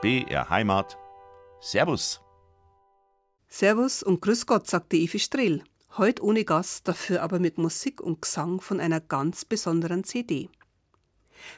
BR 0.00 0.48
Heimat. 0.48 0.96
Servus. 1.60 2.20
Servus 3.48 4.04
und 4.04 4.22
Grüß 4.22 4.46
Gott, 4.46 4.68
sagte 4.68 4.96
Evi 4.96 5.18
Strill. 5.18 5.64
Heute 5.96 6.22
ohne 6.22 6.44
Gast, 6.44 6.86
dafür 6.86 7.20
aber 7.20 7.40
mit 7.40 7.58
Musik 7.58 8.00
und 8.00 8.22
Gesang 8.22 8.60
von 8.60 8.78
einer 8.78 9.00
ganz 9.00 9.44
besonderen 9.44 10.04
CD. 10.04 10.50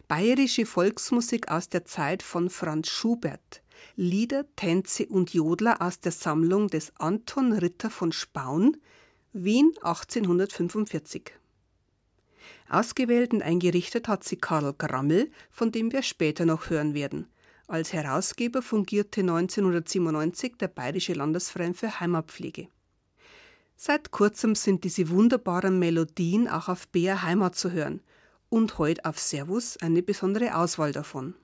Bayerische 0.09 0.65
Volksmusik 0.65 1.51
aus 1.51 1.69
der 1.69 1.85
Zeit 1.85 2.23
von 2.23 2.49
Franz 2.49 2.89
Schubert. 2.89 3.63
Lieder, 3.95 4.47
Tänze 4.57 5.05
und 5.05 5.35
Jodler 5.35 5.83
aus 5.83 6.01
der 6.01 6.13
Sammlung 6.13 6.69
des 6.69 6.97
Anton 6.97 7.53
Ritter 7.53 7.91
von 7.91 8.11
Spaun, 8.11 8.79
Wien 9.35 9.75
1845. 9.83 11.35
Ausgewählt 12.71 13.35
und 13.35 13.43
eingerichtet 13.43 14.09
hat 14.09 14.25
sie 14.25 14.37
Karl 14.37 14.73
Grammel, 14.73 15.31
von 15.51 15.73
dem 15.73 15.93
wir 15.93 16.03
später 16.03 16.47
noch 16.47 16.71
hören 16.71 16.95
werden. 16.95 17.27
Als 17.71 17.93
Herausgeber 17.93 18.63
fungierte 18.63 19.21
1997 19.21 20.57
der 20.57 20.67
Bayerische 20.67 21.13
Landesverein 21.13 21.73
für 21.73 22.01
Heimatpflege. 22.01 22.67
Seit 23.77 24.11
kurzem 24.11 24.57
sind 24.57 24.83
diese 24.83 25.09
wunderbaren 25.09 25.79
Melodien 25.79 26.49
auch 26.49 26.69
auf 26.69 26.89
BR 26.89 27.23
Heimat 27.23 27.55
zu 27.55 27.71
hören 27.71 28.03
und 28.49 28.79
heute 28.79 29.05
auf 29.05 29.21
Servus 29.21 29.77
eine 29.77 30.03
besondere 30.03 30.57
Auswahl 30.57 30.91
davon. 30.91 31.35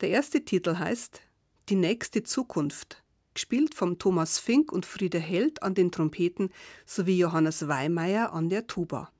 Der 0.00 0.08
erste 0.08 0.44
Titel 0.44 0.78
heißt 0.78 1.22
Die 1.68 1.76
nächste 1.76 2.24
Zukunft, 2.24 3.04
gespielt 3.32 3.76
vom 3.76 4.00
Thomas 4.00 4.40
Fink 4.40 4.72
und 4.72 4.84
Friede 4.84 5.20
Held 5.20 5.62
an 5.62 5.74
den 5.74 5.92
Trompeten 5.92 6.50
sowie 6.86 7.18
Johannes 7.18 7.68
Weimeyer 7.68 8.32
an 8.32 8.48
der 8.48 8.66
Tuba. 8.66 9.12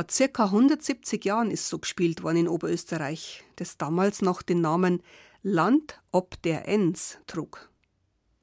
Vor 0.00 0.06
circa 0.10 0.44
170 0.44 1.26
Jahren 1.26 1.50
ist 1.50 1.68
so 1.68 1.78
gespielt 1.78 2.22
worden 2.22 2.38
in 2.38 2.48
Oberösterreich, 2.48 3.44
das 3.56 3.76
damals 3.76 4.22
noch 4.22 4.40
den 4.40 4.62
Namen 4.62 5.02
Land 5.42 6.00
ob 6.10 6.40
der 6.40 6.66
Enns 6.66 7.18
trug. 7.26 7.68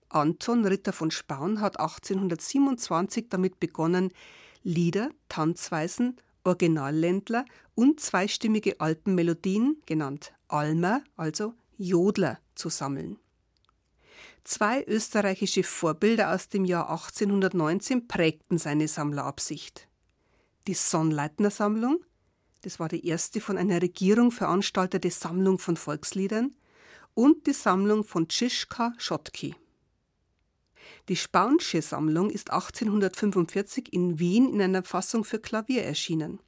Anton 0.07 0.67
Ritter 0.67 0.93
von 0.93 1.09
Spaun 1.09 1.59
hat 1.59 1.79
1827 1.79 3.29
damit 3.29 3.59
begonnen, 3.59 4.13
Lieder, 4.61 5.09
Tanzweisen, 5.29 6.17
Originalländler 6.43 7.43
und 7.73 8.01
zweistimmige 8.01 8.79
Alpenmelodien, 8.79 9.81
genannt 9.87 10.33
Almer, 10.49 11.01
also 11.15 11.55
Jodler, 11.75 12.37
zu 12.53 12.69
sammeln. 12.69 13.17
Zwei 14.43 14.83
österreichische 14.83 15.63
Vorbilder 15.63 16.35
aus 16.35 16.49
dem 16.49 16.65
Jahr 16.65 16.91
1819 16.91 18.07
prägten 18.07 18.59
seine 18.59 18.87
Sammlerabsicht 18.87 19.86
die 20.67 20.73
Sonnleitner-Sammlung. 20.73 22.03
Das 22.61 22.79
war 22.79 22.89
die 22.89 23.07
erste 23.07 23.39
von 23.41 23.57
einer 23.57 23.81
Regierung 23.81 24.31
veranstaltete 24.31 25.09
Sammlung 25.09 25.59
von 25.59 25.77
Volksliedern 25.77 26.55
und 27.13 27.47
die 27.47 27.53
Sammlung 27.53 28.03
von 28.03 28.27
Tschischka 28.27 28.93
Schottky. 28.97 29.55
Die 31.09 31.15
Spaunsche 31.15 31.81
Sammlung 31.81 32.29
ist 32.29 32.51
1845 32.51 33.93
in 33.93 34.19
Wien 34.19 34.53
in 34.53 34.61
einer 34.61 34.83
Fassung 34.83 35.23
für 35.23 35.39
Klavier 35.39 35.83
erschienen. 35.83 36.39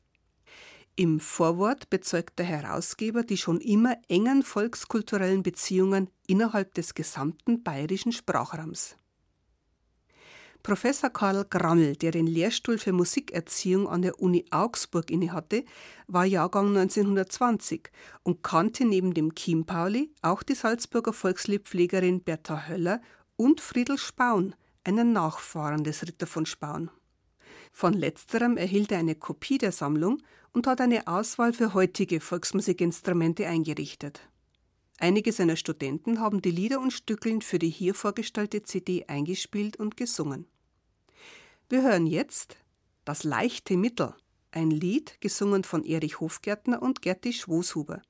Im 0.95 1.21
Vorwort 1.21 1.89
bezeugt 1.89 2.39
der 2.39 2.45
Herausgeber 2.45 3.23
die 3.23 3.37
schon 3.37 3.61
immer 3.61 3.95
engen 4.09 4.43
volkskulturellen 4.43 5.43
Beziehungen 5.43 6.09
innerhalb 6.27 6.73
des 6.73 6.93
gesamten 6.93 7.63
bayerischen 7.63 8.11
Sprachraums. 8.11 8.98
Professor 10.69 11.09
Karl 11.09 11.45
Grammel, 11.49 11.95
der 11.95 12.11
den 12.11 12.27
Lehrstuhl 12.27 12.77
für 12.77 12.93
Musikerziehung 12.93 13.89
an 13.89 14.03
der 14.03 14.19
Uni 14.19 14.45
Augsburg 14.51 15.09
innehatte, 15.09 15.65
war 16.05 16.25
Jahrgang 16.25 16.77
1920 16.77 17.89
und 18.21 18.43
kannte 18.43 18.85
neben 18.85 19.15
dem 19.15 19.33
Chiempauli 19.33 20.13
auch 20.21 20.43
die 20.43 20.53
Salzburger 20.53 21.11
Volksliedpflegerin 21.11 22.21
Bertha 22.21 22.67
Höller 22.67 23.01
und 23.35 23.61
Friedel 23.61 23.97
Spaun, 23.97 24.53
einen 24.83 25.11
Nachfahren 25.11 25.83
des 25.83 26.03
Ritter 26.03 26.27
von 26.27 26.45
Spaun. 26.45 26.91
Von 27.71 27.93
letzterem 27.93 28.55
erhielt 28.55 28.91
er 28.91 28.99
eine 28.99 29.15
Kopie 29.15 29.57
der 29.57 29.71
Sammlung 29.71 30.21
und 30.53 30.67
hat 30.67 30.81
eine 30.81 31.07
Auswahl 31.07 31.51
für 31.51 31.73
heutige 31.73 32.19
Volksmusikinstrumente 32.19 33.47
eingerichtet. 33.47 34.21
Einige 34.99 35.31
seiner 35.31 35.55
Studenten 35.55 36.19
haben 36.19 36.43
die 36.43 36.51
Lieder 36.51 36.79
und 36.79 36.93
Stückeln 36.93 37.41
für 37.41 37.57
die 37.57 37.71
hier 37.71 37.95
vorgestellte 37.95 38.61
CD 38.61 39.05
eingespielt 39.07 39.75
und 39.77 39.97
gesungen. 39.97 40.45
Wir 41.71 41.83
hören 41.83 42.07
jetzt 42.07 42.57
Das 43.05 43.23
leichte 43.23 43.77
Mittel, 43.77 44.15
ein 44.49 44.71
Lied 44.71 45.21
gesungen 45.21 45.63
von 45.63 45.85
Erich 45.85 46.19
Hofgärtner 46.19 46.81
und 46.81 47.03
Gerti 47.03 47.31
Schwoshuber. 47.31 48.01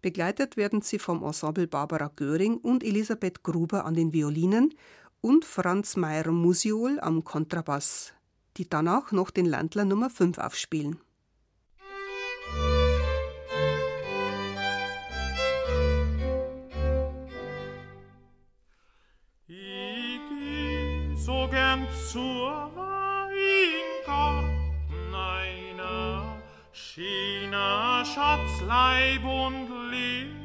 Begleitet 0.00 0.56
werden 0.56 0.80
sie 0.80 1.00
vom 1.00 1.24
Ensemble 1.24 1.66
Barbara 1.66 2.12
Göring 2.14 2.58
und 2.58 2.84
Elisabeth 2.84 3.42
Gruber 3.42 3.84
an 3.84 3.94
den 3.94 4.12
Violinen 4.12 4.74
und 5.20 5.44
Franz 5.44 5.96
Meyer 5.96 6.30
Musiol 6.30 7.00
am 7.00 7.24
Kontrabass, 7.24 8.12
die 8.56 8.70
danach 8.70 9.10
noch 9.10 9.32
den 9.32 9.46
Landler 9.46 9.84
Nummer 9.84 10.08
5 10.08 10.38
aufspielen. 10.38 11.00
gern 21.50 21.86
zur 22.12 22.49
China 26.92 28.04
Schatzleib 28.04 29.22
und 29.22 29.92
lebt 29.92 30.39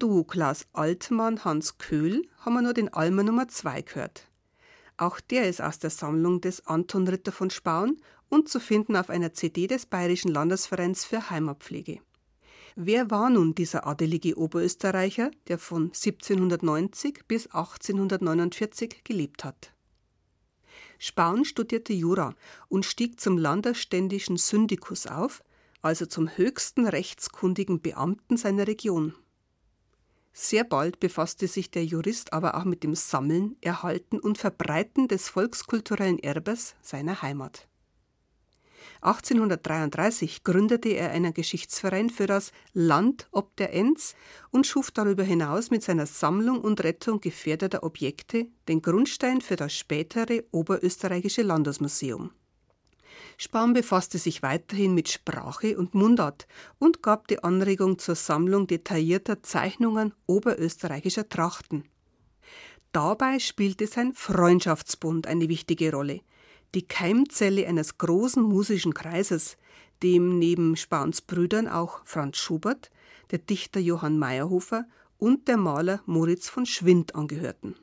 Duo 0.00 0.24
Klaas 0.24 0.66
Altmann 0.72 1.44
Hans 1.44 1.76
Köhl 1.76 2.26
haben 2.38 2.54
wir 2.54 2.62
nur 2.62 2.72
den 2.72 2.88
Almer 2.88 3.22
Nummer 3.22 3.48
2 3.48 3.82
gehört. 3.82 4.30
Auch 4.96 5.20
der 5.20 5.46
ist 5.46 5.60
aus 5.60 5.78
der 5.78 5.90
Sammlung 5.90 6.40
des 6.40 6.66
Anton 6.66 7.06
Ritter 7.06 7.32
von 7.32 7.50
Spaun 7.50 8.00
und 8.30 8.48
zu 8.48 8.60
finden 8.60 8.96
auf 8.96 9.10
einer 9.10 9.34
CD 9.34 9.66
des 9.66 9.84
Bayerischen 9.84 10.32
Landesvereins 10.32 11.04
für 11.04 11.28
Heimatpflege. 11.28 12.00
Wer 12.76 13.10
war 13.10 13.28
nun 13.28 13.54
dieser 13.54 13.86
adelige 13.86 14.38
Oberösterreicher, 14.38 15.32
der 15.48 15.58
von 15.58 15.88
1790 15.88 17.26
bis 17.28 17.48
1849 17.48 19.04
gelebt 19.04 19.44
hat? 19.44 19.74
Spaun 20.98 21.44
studierte 21.44 21.92
Jura 21.92 22.34
und 22.68 22.86
stieg 22.86 23.20
zum 23.20 23.36
landesständischen 23.36 24.38
Syndikus 24.38 25.06
auf, 25.06 25.44
also 25.82 26.06
zum 26.06 26.34
höchsten 26.38 26.86
rechtskundigen 26.86 27.82
Beamten 27.82 28.38
seiner 28.38 28.66
Region. 28.66 29.14
Sehr 30.32 30.64
bald 30.64 31.00
befasste 31.00 31.48
sich 31.48 31.70
der 31.70 31.84
Jurist 31.84 32.32
aber 32.32 32.56
auch 32.56 32.64
mit 32.64 32.82
dem 32.84 32.94
Sammeln, 32.94 33.56
Erhalten 33.60 34.18
und 34.20 34.38
Verbreiten 34.38 35.08
des 35.08 35.28
volkskulturellen 35.28 36.18
Erbes 36.18 36.76
seiner 36.82 37.22
Heimat. 37.22 37.66
1833 39.02 40.44
gründete 40.44 40.90
er 40.90 41.10
einen 41.10 41.32
Geschichtsverein 41.32 42.10
für 42.10 42.26
das 42.26 42.52
Land 42.74 43.28
ob 43.32 43.56
der 43.56 43.72
Enns 43.72 44.14
und 44.50 44.66
schuf 44.66 44.90
darüber 44.90 45.22
hinaus 45.22 45.70
mit 45.70 45.82
seiner 45.82 46.06
Sammlung 46.06 46.60
und 46.60 46.84
Rettung 46.84 47.20
gefährdeter 47.20 47.82
Objekte 47.82 48.48
den 48.68 48.82
Grundstein 48.82 49.40
für 49.40 49.56
das 49.56 49.72
spätere 49.72 50.44
Oberösterreichische 50.50 51.42
Landesmuseum. 51.42 52.30
Spahn 53.42 53.72
befasste 53.72 54.18
sich 54.18 54.42
weiterhin 54.42 54.92
mit 54.92 55.08
Sprache 55.08 55.78
und 55.78 55.94
Mundart 55.94 56.46
und 56.78 57.02
gab 57.02 57.26
die 57.28 57.42
Anregung 57.42 57.98
zur 57.98 58.14
Sammlung 58.14 58.66
detaillierter 58.66 59.42
Zeichnungen 59.42 60.12
oberösterreichischer 60.26 61.26
Trachten. 61.26 61.84
Dabei 62.92 63.38
spielte 63.38 63.86
sein 63.86 64.12
Freundschaftsbund 64.12 65.26
eine 65.26 65.48
wichtige 65.48 65.90
Rolle, 65.90 66.20
die 66.74 66.86
Keimzelle 66.86 67.66
eines 67.66 67.96
großen 67.96 68.42
musischen 68.42 68.92
Kreises, 68.92 69.56
dem 70.02 70.38
neben 70.38 70.76
Spahns 70.76 71.22
Brüdern 71.22 71.66
auch 71.66 72.02
Franz 72.04 72.36
Schubert, 72.36 72.90
der 73.30 73.38
Dichter 73.38 73.80
Johann 73.80 74.18
Meyerhofer 74.18 74.84
und 75.16 75.48
der 75.48 75.56
Maler 75.56 76.02
Moritz 76.04 76.50
von 76.50 76.66
Schwind 76.66 77.14
angehörten. 77.14 77.74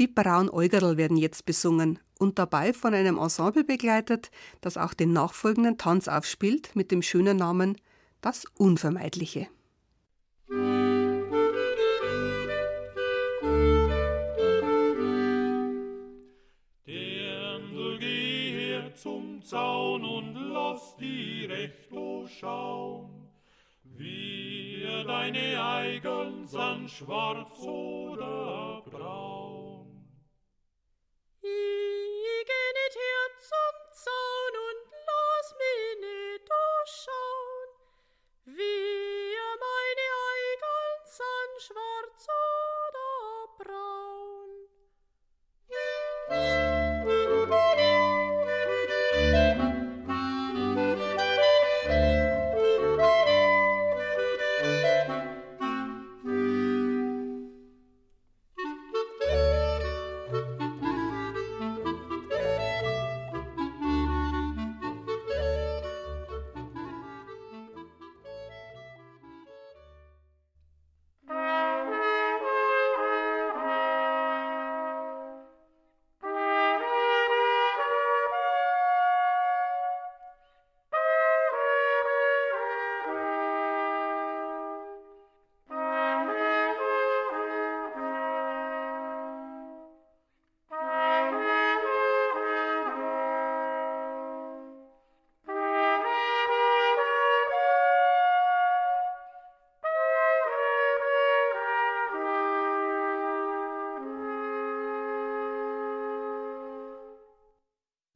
Die 0.00 0.08
Braunäugerl 0.08 0.96
werden 0.96 1.16
jetzt 1.16 1.46
besungen 1.46 2.00
und 2.18 2.38
dabei 2.38 2.72
von 2.72 2.94
einem 2.94 3.18
Ensemble 3.18 3.64
begleitet, 3.64 4.30
das 4.60 4.76
auch 4.76 4.94
den 4.94 5.12
nachfolgenden 5.12 5.78
Tanz 5.78 6.08
aufspielt 6.08 6.74
mit 6.74 6.90
dem 6.90 7.02
schönen 7.02 7.36
Namen 7.36 7.76
Das 8.20 8.44
Unvermeidliche. 8.56 9.48
zum 18.96 19.42
Zaun 19.42 20.04
und 20.04 20.34
lass 20.34 20.96
die 20.96 21.44
Recht 21.44 21.90
schauen, 22.40 23.28
wie 23.82 24.86
deine 25.06 25.62
Eigeln 25.62 26.46
sind 26.46 26.90
schwarz 26.90 27.60
oder 27.60 28.82
braun. 28.90 29.43
Ich 31.46 32.23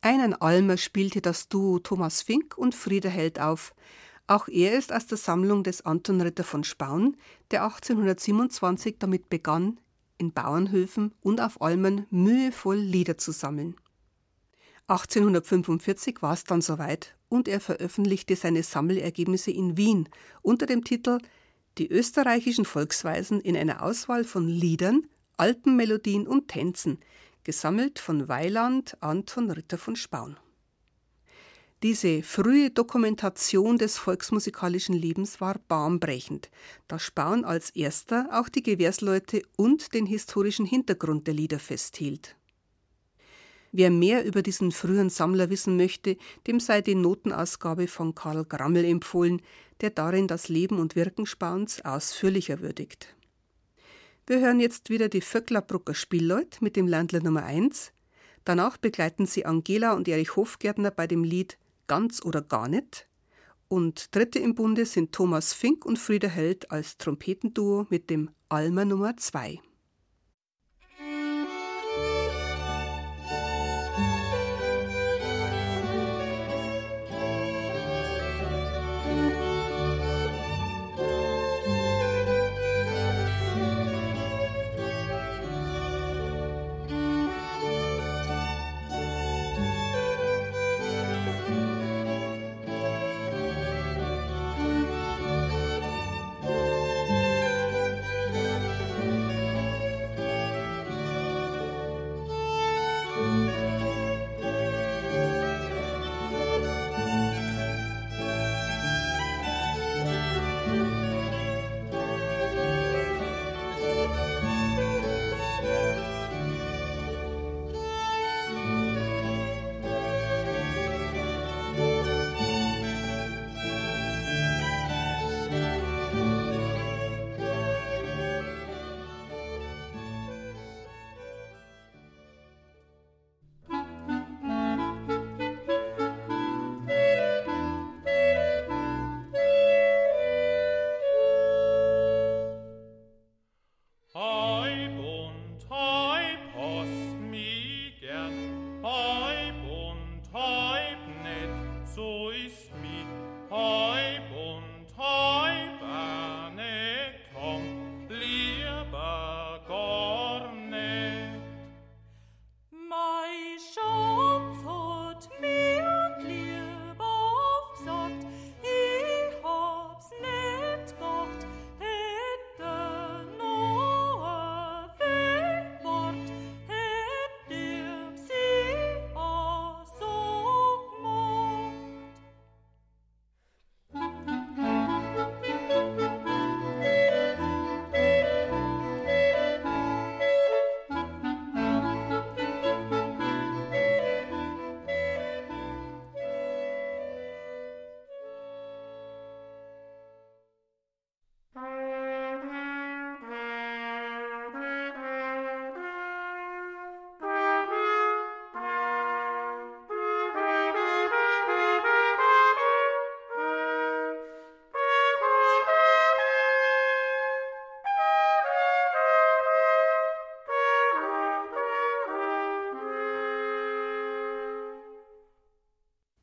Einen 0.09 0.33
Almer 0.33 0.79
spielte 0.79 1.21
das 1.21 1.51
Duo 1.51 1.81
Thomas 1.81 2.23
Fink 2.23 2.57
und 2.57 2.75
Frieder 2.75 3.11
Held 3.11 3.39
auf. 3.39 3.75
Auch 4.27 4.49
er 4.49 4.73
ist 4.73 4.91
aus 4.91 5.07
der 5.07 5.19
Sammlung 5.19 5.65
des 5.65 5.85
Anton 5.85 6.23
Ritter 6.23 6.45
von 6.45 6.65
Spaun, 6.65 7.19
der 7.51 7.65
1827 7.65 8.97
damit 8.99 9.29
begann, 9.29 9.79
in 10.17 10.33
Bauernhöfen 10.33 11.13
und 11.21 11.43
auf 11.43 11.61
Almen 11.61 12.07
mühevoll 12.09 12.79
Lieder 12.79 13.19
zu 13.19 13.33
sammeln. 13.33 13.77
1845 14.87 16.23
war 16.23 16.33
es 16.33 16.45
dann 16.45 16.63
soweit 16.63 17.15
und 17.29 17.47
er 17.47 17.61
veröffentlichte 17.61 18.35
seine 18.35 18.63
Sammelergebnisse 18.63 19.51
in 19.51 19.77
Wien 19.77 20.09
unter 20.41 20.65
dem 20.65 20.85
Titel 20.85 21.19
Die 21.77 21.91
österreichischen 21.91 22.65
Volksweisen 22.65 23.43
in 23.43 23.59
einer 23.59 23.83
Auswahl 23.83 24.25
von 24.25 24.49
Liedern, 24.49 25.07
Alpenmelodien 25.37 26.27
und 26.27 26.49
Tänzen, 26.49 26.99
gesammelt 27.49 27.99
von 27.99 28.29
Weiland 28.29 28.95
Anton 29.01 29.51
Ritter 29.51 29.79
von 29.79 29.97
Spaun. 29.97 30.37
Diese 31.83 32.23
frühe 32.23 32.69
Dokumentation 32.69 33.79
des 33.79 33.97
volksmusikalischen 33.97 34.95
Lebens 34.95 35.41
war 35.41 35.59
bahnbrechend, 35.67 36.51
da 36.89 36.99
Spaun 36.99 37.47
als 37.47 37.71
erster 37.71 38.29
auch 38.33 38.51
die 38.51 38.63
Gewährsleute 38.63 39.41
und 39.57 39.95
den 39.95 40.05
historischen 40.05 40.67
Hintergrund 40.67 41.27
der 41.27 41.33
Lieder 41.33 41.59
festhielt. 41.59 42.37
Wer 43.73 43.91
mehr 43.91 44.27
über 44.27 44.43
diesen 44.43 44.71
frühen 44.71 45.09
Sammler 45.09 45.49
wissen 45.49 45.79
möchte, 45.79 46.19
dem 46.47 46.61
sei 46.61 46.83
die 46.83 46.97
Notenausgabe 46.97 47.89
von 47.89 48.15
Karl 48.15 48.45
Grammel 48.45 48.85
empfohlen, 48.85 49.41
der 49.81 49.89
darin 49.89 50.29
das 50.29 50.51
Leben 50.51 50.79
und 50.79 50.97
Wirken 50.97 51.25
Spauns 51.25 51.83
ausführlicher 51.83 52.61
würdigt. 52.61 53.17
Wir 54.29 54.41
hören 54.41 54.61
jetzt 54.61 54.91
wieder 54.91 55.09
die 55.09 55.23
Vöcklerbrucker 55.23 55.95
Spielleut 55.95 56.61
mit 56.61 56.77
dem 56.77 56.87
Landler 56.87 57.23
Nummer 57.23 57.45
1. 57.45 57.95
Danach 58.45 58.77
begleiten 58.77 59.25
sie 59.25 59.47
Angela 59.47 59.95
und 59.95 60.07
Erich 60.07 60.37
Hofgärtner 60.37 60.91
bei 60.91 61.07
dem 61.07 61.25
Lied 61.25 61.57
Ganz 61.87 62.23
oder 62.23 62.43
gar 62.43 62.69
nicht. 62.69 63.09
Und 63.69 64.15
dritte 64.15 64.39
im 64.39 64.55
Bunde 64.55 64.85
sind 64.85 65.13
Thomas 65.13 65.55
Fink 65.55 65.87
und 65.87 65.99
Frieder 65.99 66.29
Held 66.29 66.71
als 66.71 66.99
Trompetenduo 66.99 67.87
mit 67.89 68.11
dem 68.11 68.29
Alma 68.51 68.85
Nummer 68.85 69.17
2. 69.17 69.61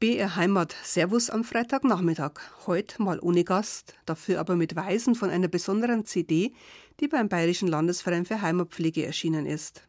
BR 0.05 0.35
Heimat 0.35 0.75
Servus 0.83 1.31
am 1.31 1.43
Freitagnachmittag. 1.43 2.33
Heute 2.67 3.01
mal 3.01 3.19
ohne 3.19 3.43
Gast, 3.43 3.95
dafür 4.05 4.39
aber 4.39 4.55
mit 4.55 4.75
Weisen 4.75 5.15
von 5.15 5.31
einer 5.31 5.47
besonderen 5.47 6.05
CD, 6.05 6.53
die 6.99 7.07
beim 7.07 7.27
Bayerischen 7.27 7.67
Landesverein 7.67 8.27
für 8.27 8.39
Heimatpflege 8.39 9.03
erschienen 9.03 9.47
ist. 9.47 9.81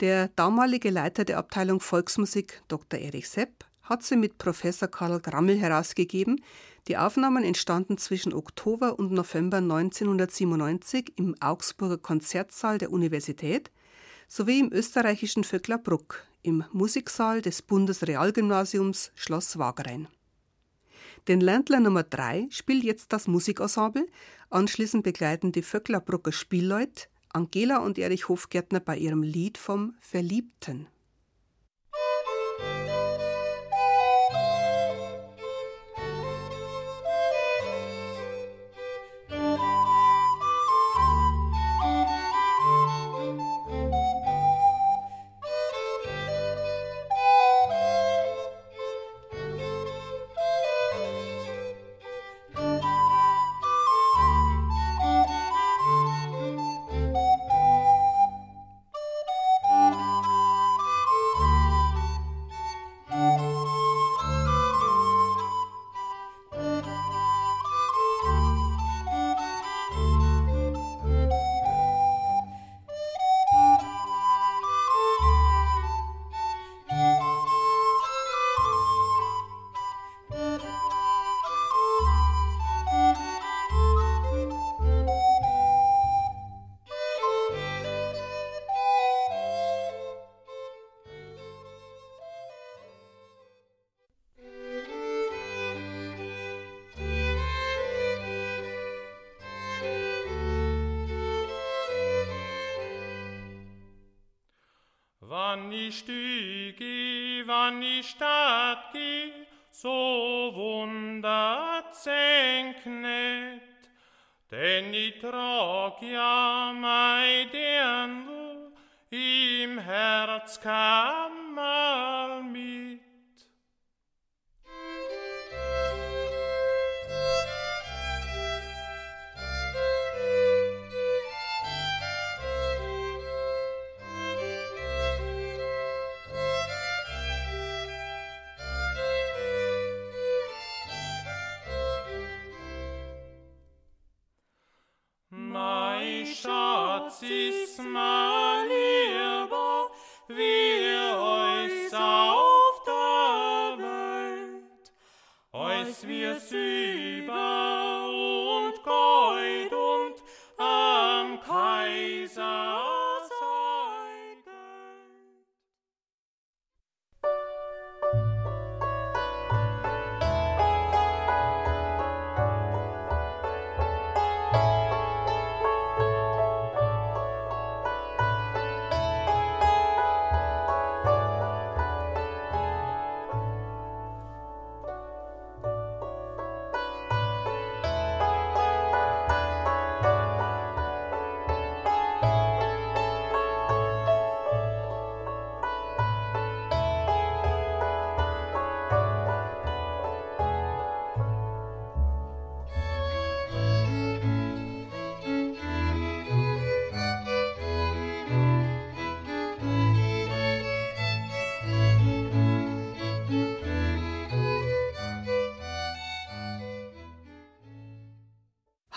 Der 0.00 0.28
damalige 0.28 0.88
Leiter 0.88 1.26
der 1.26 1.36
Abteilung 1.36 1.80
Volksmusik, 1.80 2.62
Dr. 2.68 3.00
Erich 3.00 3.28
Sepp, 3.28 3.66
hat 3.82 4.02
sie 4.02 4.16
mit 4.16 4.38
Professor 4.38 4.88
Karl 4.88 5.20
Grammel 5.20 5.58
herausgegeben. 5.58 6.42
Die 6.86 6.96
Aufnahmen 6.96 7.44
entstanden 7.44 7.98
zwischen 7.98 8.32
Oktober 8.32 8.98
und 8.98 9.12
November 9.12 9.58
1997 9.58 11.12
im 11.16 11.36
Augsburger 11.38 11.98
Konzertsaal 11.98 12.78
der 12.78 12.90
Universität 12.90 13.70
sowie 14.26 14.60
im 14.60 14.72
österreichischen 14.72 15.44
Vöcklerbruck 15.44 16.27
im 16.42 16.64
Musiksaal 16.72 17.42
des 17.42 17.62
Bundesrealgymnasiums 17.62 19.12
Schloss 19.14 19.58
Wagrain. 19.58 20.08
Den 21.26 21.40
Ländler 21.40 21.80
Nummer 21.80 22.04
3 22.04 22.48
spielt 22.50 22.84
jetzt 22.84 23.12
das 23.12 23.28
Musikensemble, 23.28 24.06
anschließend 24.50 25.04
begleiten 25.04 25.52
die 25.52 25.62
Vöcklerbrucker 25.62 26.32
Spielleute 26.32 27.08
Angela 27.30 27.78
und 27.78 27.98
Erich 27.98 28.28
Hofgärtner 28.28 28.80
bei 28.80 28.96
ihrem 28.96 29.22
Lied 29.22 29.58
vom 29.58 29.94
Verliebten. 30.00 30.86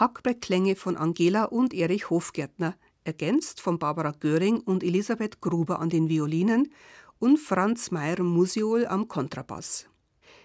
Hackbrettklänge 0.02 0.76
von 0.76 0.98
Angela 0.98 1.44
und 1.44 1.76
Erich 1.76 2.10
Hofgärtner, 2.10 2.76
ergänzt 3.04 3.62
von 3.62 3.78
Barbara 3.78 4.16
Göring 4.20 4.60
und 4.62 4.84
Elisabeth 4.84 5.42
Gruber 5.42 5.80
an 5.80 5.92
den 5.92 6.10
Violinen 6.10 6.74
und 7.20 7.38
Franz 7.38 7.92
Meyer 7.92 8.24
Musiol 8.24 8.88
am 8.88 9.08
Kontrabass. 9.08 9.86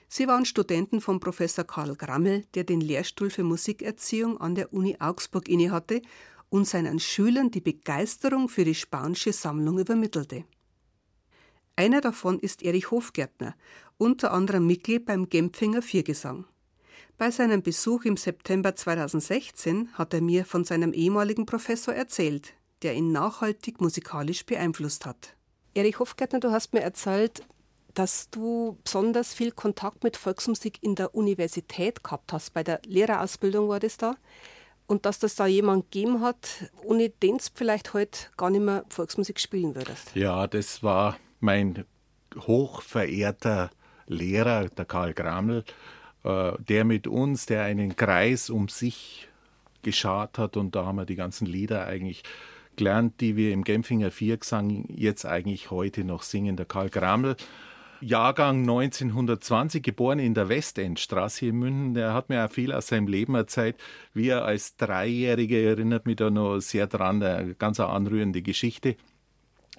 Sie 0.09 0.29
waren 0.29 0.45
Studenten 0.45 1.01
von 1.01 1.21
Professor 1.21 1.65
Karl 1.65 1.97
Grammel, 1.97 2.45
der 2.53 2.65
den 2.65 2.83
Lehrstuhl 2.83 3.31
für 3.31 3.45
Musikerziehung 3.45 4.39
an 4.39 4.57
der 4.57 4.75
Uni 4.75 4.99
Augsburg 5.01 5.49
innehatte 5.49 6.03
und 6.51 6.69
seinen 6.69 6.99
Schülern 6.99 7.51
die 7.51 7.63
Begeisterung 7.63 8.51
für 8.51 8.67
die 8.67 8.75
Spaunsche 8.75 9.33
Sammlung 9.33 9.79
übermittelte. 9.79 10.45
Einer 11.77 12.03
davon 12.03 12.41
ist 12.41 12.63
Erich 12.63 12.91
Hofgärtner, 12.91 13.55
unter 13.97 14.35
anderem 14.35 14.67
Mitglied 14.67 15.07
beim 15.07 15.31
Gempfinger 15.31 15.81
Viergesang. 15.81 16.45
Bei 17.19 17.31
seinem 17.31 17.63
Besuch 17.63 18.05
im 18.05 18.19
September 18.19 18.75
2016 18.75 19.89
hat 19.95 20.13
er 20.13 20.21
mir 20.21 20.45
von 20.45 20.65
seinem 20.65 20.93
ehemaligen 20.93 21.47
Professor 21.47 21.95
erzählt, 21.95 22.53
der 22.83 22.95
ihn 22.95 23.11
nachhaltig 23.11 23.81
musikalisch 23.81 24.45
beeinflusst 24.45 25.07
hat. 25.07 25.35
Erich 25.73 25.99
Hofgärtner, 25.99 26.41
du 26.41 26.51
hast 26.51 26.75
mir 26.75 26.83
erzählt, 26.83 27.43
dass 27.95 28.29
du 28.29 28.79
besonders 28.85 29.33
viel 29.33 29.51
Kontakt 29.51 30.05
mit 30.05 30.19
Volksmusik 30.19 30.83
in 30.83 30.95
der 30.95 31.15
Universität 31.15 32.05
gehabt 32.05 32.35
hast. 32.35 32.53
Bei 32.53 32.63
der 32.63 32.83
Lehrerausbildung 32.85 33.71
war 33.71 33.81
das 33.81 33.97
da. 33.97 34.17
Und 34.87 35.07
dass 35.07 35.19
das 35.19 35.37
da 35.37 35.47
jemand 35.47 35.91
gegeben 35.91 36.21
hat, 36.21 36.71
ohne 36.85 37.09
den 37.09 37.39
du 37.39 37.45
vielleicht 37.55 37.95
heute 37.95 38.29
gar 38.37 38.51
nicht 38.51 38.61
mehr 38.63 38.85
Volksmusik 38.91 39.41
spielen 39.41 39.75
würdest. 39.75 40.15
Ja, 40.15 40.47
das 40.47 40.83
war 40.83 41.17
mein 41.41 41.87
hochverehrter 42.37 43.71
Lehrer, 44.07 44.69
der 44.69 44.85
Karl 44.85 45.15
Grammel, 45.15 45.61
äh, 45.61 45.96
der 46.27 46.85
mit 46.85 47.07
uns, 47.07 47.47
der 47.47 47.63
einen 47.63 47.97
Kreis 47.97 48.51
um 48.51 48.69
sich 48.69 49.29
geschart 49.83 50.39
hat 50.39 50.57
und 50.57 50.75
da 50.75 50.85
haben 50.85 50.97
wir 50.97 51.07
die 51.07 51.15
ganzen 51.15 51.47
Lieder 51.47 51.87
eigentlich 51.87 52.25
gelernt, 52.75 53.21
die 53.21 53.37
wir 53.37 53.53
im 53.53 53.65
Genfinger 53.65 54.11
Viergesang 54.11 54.85
jetzt 54.89 55.25
eigentlich 55.25 55.71
heute 55.71 56.05
noch 56.05 56.23
singen. 56.23 56.57
Der 56.57 56.67
Karl 56.67 56.91
Grammel 56.91 57.37
Jahrgang 58.01 58.61
1920, 58.61 59.83
geboren 59.83 60.19
in 60.19 60.35
der 60.35 60.51
Westendstraße 60.51 61.47
in 61.47 61.57
München. 61.57 61.95
Der 61.95 62.13
hat 62.13 62.29
mir 62.29 62.45
auch 62.45 62.51
viel 62.51 62.73
aus 62.73 62.89
seinem 62.89 63.07
Leben 63.07 63.35
erzählt, 63.35 63.77
wie 64.13 64.29
er 64.29 64.45
als 64.45 64.77
Dreijähriger, 64.77 65.57
erinnert 65.57 66.05
mich 66.05 66.17
da 66.17 66.29
noch 66.29 66.61
sehr 66.61 66.87
dran, 66.87 67.23
eine 67.23 67.55
ganz 67.55 67.81
anrührende 67.81 68.43
Geschichte 68.43 68.97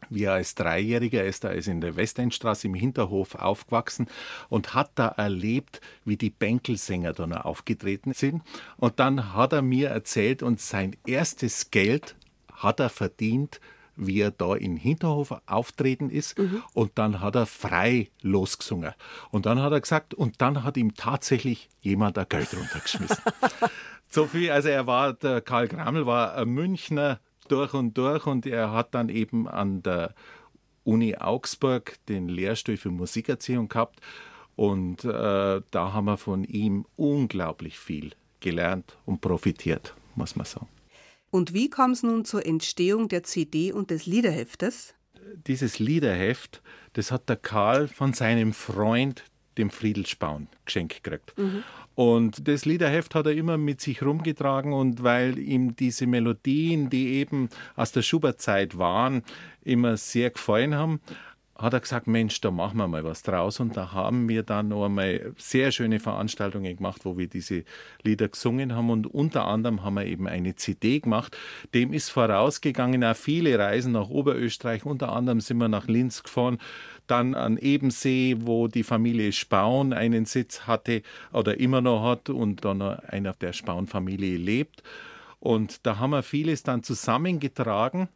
wie 0.09 0.23
er 0.23 0.33
als 0.33 0.55
Dreijähriger 0.55 1.23
ist, 1.23 1.43
er 1.43 1.53
ist 1.53 1.67
in 1.67 1.81
der 1.81 1.95
Westendstraße 1.95 2.67
im 2.67 2.73
Hinterhof 2.73 3.35
aufgewachsen 3.35 4.07
und 4.49 4.73
hat 4.73 4.91
da 4.95 5.07
erlebt, 5.09 5.81
wie 6.05 6.17
die 6.17 6.29
Bänkelsänger 6.29 7.13
da 7.13 7.27
noch 7.27 7.45
aufgetreten 7.45 8.13
sind. 8.13 8.43
Und 8.77 8.99
dann 8.99 9.33
hat 9.33 9.53
er 9.53 9.61
mir 9.61 9.89
erzählt, 9.89 10.43
und 10.43 10.59
sein 10.61 10.95
erstes 11.05 11.71
Geld 11.71 12.15
hat 12.53 12.79
er 12.79 12.89
verdient, 12.89 13.59
wie 13.97 14.21
er 14.21 14.31
da 14.31 14.55
in 14.55 14.77
Hinterhof 14.77 15.35
auftreten 15.47 16.09
ist. 16.09 16.37
Mhm. 16.37 16.63
Und 16.73 16.91
dann 16.95 17.19
hat 17.19 17.35
er 17.35 17.47
frei 17.47 18.09
losgesungen. 18.21 18.93
Und 19.31 19.45
dann 19.45 19.61
hat 19.61 19.71
er 19.73 19.81
gesagt, 19.81 20.13
und 20.13 20.41
dann 20.41 20.63
hat 20.63 20.77
ihm 20.77 20.93
tatsächlich 20.95 21.67
jemand 21.81 22.17
ein 22.17 22.27
Geld 22.29 22.55
runtergeschmissen. 22.55 23.17
so 24.09 24.27
viel, 24.27 24.51
also 24.51 24.69
er 24.69 24.85
war, 24.87 25.13
der 25.13 25.41
Karl 25.41 25.67
Grammel 25.67 26.05
war 26.05 26.35
ein 26.35 26.49
Münchner 26.49 27.19
durch 27.51 27.73
und 27.73 27.97
durch 27.97 28.25
und 28.25 28.45
er 28.45 28.71
hat 28.71 28.93
dann 28.93 29.09
eben 29.09 29.47
an 29.47 29.83
der 29.83 30.13
Uni 30.83 31.15
Augsburg 31.15 31.95
den 32.07 32.29
Lehrstuhl 32.29 32.77
für 32.77 32.89
Musikerziehung 32.89 33.67
gehabt. 33.67 33.99
Und 34.55 35.03
äh, 35.03 35.61
da 35.69 35.93
haben 35.93 36.05
wir 36.05 36.17
von 36.17 36.43
ihm 36.43 36.85
unglaublich 36.95 37.77
viel 37.77 38.11
gelernt 38.39 38.97
und 39.05 39.21
profitiert, 39.21 39.93
muss 40.15 40.35
man 40.35 40.45
sagen. 40.45 40.67
Und 41.29 41.53
wie 41.53 41.69
kam 41.69 41.91
es 41.91 42.03
nun 42.03 42.25
zur 42.25 42.45
Entstehung 42.45 43.09
der 43.09 43.23
CD 43.23 43.71
und 43.71 43.91
des 43.91 44.05
Liederheftes? 44.05 44.95
Dieses 45.45 45.77
Liederheft, 45.77 46.61
das 46.93 47.11
hat 47.11 47.27
der 47.27 47.35
Karl 47.35 47.87
von 47.87 48.13
seinem 48.13 48.53
Freund, 48.53 49.25
dem 49.57 49.69
Friedel 49.69 50.05
Spaun, 50.05 50.47
geschenkt 50.65 51.03
gekriegt. 51.03 51.33
Mhm. 51.37 51.63
Und 51.95 52.47
das 52.47 52.65
Liederheft 52.65 53.15
hat 53.15 53.25
er 53.25 53.33
immer 53.33 53.57
mit 53.57 53.81
sich 53.81 54.03
rumgetragen 54.03 54.71
und 54.71 55.03
weil 55.03 55.39
ihm 55.39 55.75
diese 55.75 56.05
Melodien, 56.05 56.89
die 56.89 57.13
eben 57.15 57.49
aus 57.75 57.91
der 57.91 58.03
Schubert-Zeit 58.03 58.77
waren, 58.77 59.23
immer 59.63 59.97
sehr 59.97 60.29
gefallen 60.29 60.75
haben, 60.75 61.01
hat 61.57 61.73
er 61.73 61.79
gesagt, 61.79 62.07
Mensch, 62.07 62.39
da 62.41 62.51
machen 62.51 62.77
wir 62.77 62.87
mal 62.87 63.03
was 63.03 63.23
draus. 63.23 63.59
Und 63.59 63.75
da 63.75 63.91
haben 63.91 64.29
wir 64.29 64.43
dann 64.43 64.67
noch 64.67 64.85
einmal 64.85 65.33
sehr 65.37 65.71
schöne 65.71 65.99
Veranstaltungen 65.99 66.77
gemacht, 66.77 67.03
wo 67.03 67.17
wir 67.17 67.27
diese 67.27 67.63
Lieder 68.03 68.27
gesungen 68.27 68.75
haben. 68.75 68.89
Und 68.91 69.07
unter 69.07 69.47
anderem 69.47 69.83
haben 69.83 69.95
wir 69.95 70.05
eben 70.05 70.27
eine 70.27 70.55
CD 70.55 70.99
gemacht. 70.99 71.35
Dem 71.73 71.93
ist 71.93 72.09
vorausgegangen 72.09 73.03
auch 73.03 73.15
viele 73.15 73.57
Reisen 73.57 73.93
nach 73.93 74.09
Oberösterreich. 74.09 74.85
Unter 74.85 75.11
anderem 75.11 75.39
sind 75.39 75.57
wir 75.57 75.67
nach 75.67 75.87
Linz 75.87 76.21
gefahren, 76.21 76.59
dann 77.07 77.35
an 77.35 77.57
Ebensee, 77.57 78.37
wo 78.39 78.67
die 78.67 78.83
Familie 78.83 79.31
Spaun 79.31 79.93
einen 79.93 80.25
Sitz 80.25 80.61
hatte 80.61 81.01
oder 81.33 81.59
immer 81.59 81.81
noch 81.81 82.03
hat 82.03 82.29
und 82.29 82.65
dann 82.65 82.81
einer 82.81 83.33
der 83.33 83.53
Spaun-Familie 83.53 84.37
lebt. 84.37 84.83
Und 85.39 85.85
da 85.85 85.99
haben 85.99 86.11
wir 86.11 86.23
vieles 86.23 86.63
dann 86.63 86.83
zusammengetragen 86.83 88.09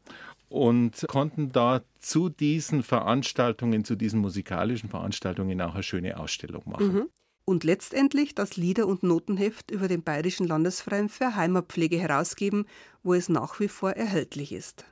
und 0.49 1.05
konnten 1.07 1.51
da 1.51 1.81
zu 1.99 2.29
diesen 2.29 2.83
Veranstaltungen, 2.83 3.85
zu 3.85 3.95
diesen 3.95 4.19
musikalischen 4.19 4.89
Veranstaltungen 4.89 5.61
auch 5.61 5.75
eine 5.75 5.83
schöne 5.83 6.17
Ausstellung 6.19 6.63
machen. 6.65 6.93
Mhm. 6.93 7.09
Und 7.45 7.63
letztendlich 7.63 8.35
das 8.35 8.57
Lieder- 8.57 8.87
und 8.87 9.03
Notenheft 9.03 9.71
über 9.71 9.87
den 9.87 10.03
Bayerischen 10.03 10.47
Landesverein 10.47 11.09
für 11.09 11.35
Heimatpflege 11.35 11.97
herausgeben, 11.97 12.65
wo 13.01 13.13
es 13.13 13.29
nach 13.29 13.59
wie 13.59 13.67
vor 13.67 13.91
erhältlich 13.91 14.51
ist. 14.51 14.85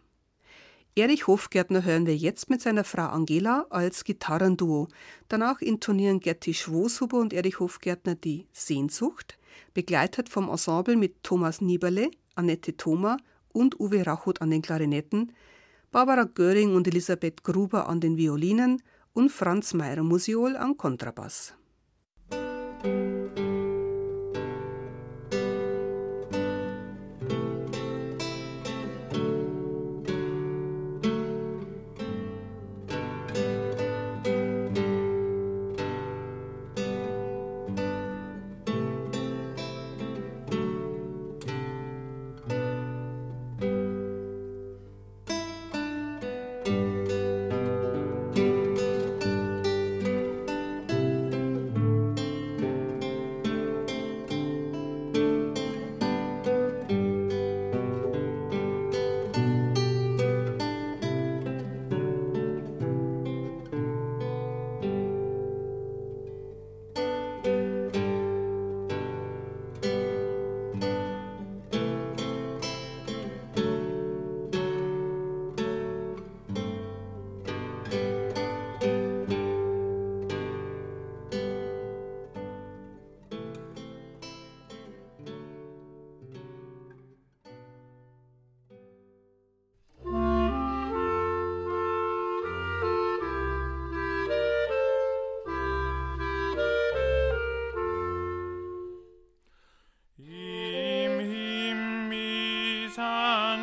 Erich 0.99 1.27
Hofgärtner 1.27 1.85
hören 1.85 2.05
wir 2.05 2.17
jetzt 2.17 2.49
mit 2.49 2.61
seiner 2.61 2.83
Frau 2.83 3.05
Angela 3.05 3.65
als 3.69 4.03
Gitarrenduo. 4.03 4.89
Danach 5.29 5.61
intonieren 5.61 6.19
Gerti 6.19 6.53
Schwoßhuber 6.53 7.17
und 7.19 7.31
Erich 7.31 7.61
Hofgärtner 7.61 8.15
die 8.15 8.47
Sehnsucht, 8.51 9.37
begleitet 9.73 10.27
vom 10.27 10.49
Ensemble 10.49 10.97
mit 10.97 11.23
Thomas 11.23 11.61
Nieberle, 11.61 12.11
Annette 12.35 12.75
Thoma 12.75 13.15
und 13.53 13.79
Uwe 13.79 14.05
Rachut 14.05 14.41
an 14.41 14.51
den 14.51 14.61
Klarinetten, 14.61 15.31
Barbara 15.89 16.25
Göring 16.25 16.75
und 16.75 16.85
Elisabeth 16.85 17.45
Gruber 17.45 17.87
an 17.87 18.01
den 18.01 18.17
Violinen 18.17 18.83
und 19.13 19.31
Franz 19.31 19.73
Meyer 19.73 20.03
Musiol 20.03 20.57
am 20.57 20.75
Kontrabass. 20.75 21.53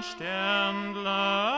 My 0.03 1.56